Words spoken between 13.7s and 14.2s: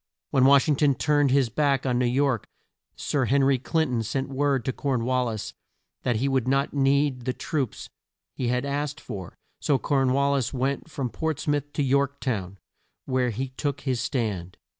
his